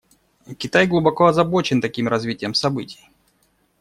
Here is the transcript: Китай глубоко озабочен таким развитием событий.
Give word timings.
Китай 0.57 0.87
глубоко 0.87 1.27
озабочен 1.27 1.79
таким 1.79 2.07
развитием 2.07 2.55
событий. 2.55 3.07